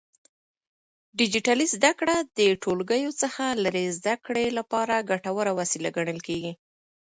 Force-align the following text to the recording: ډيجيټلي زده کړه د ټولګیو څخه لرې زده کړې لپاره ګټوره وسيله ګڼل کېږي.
ډيجيټلي 1.19 1.65
زده 1.75 1.91
کړه 1.99 2.15
د 2.37 2.39
ټولګیو 2.63 3.11
څخه 3.21 3.43
لرې 3.63 3.85
زده 3.97 4.15
کړې 4.25 4.45
لپاره 4.57 5.05
ګټوره 5.11 5.51
وسيله 5.59 5.89
ګڼل 5.97 6.19
کېږي. 6.27 6.53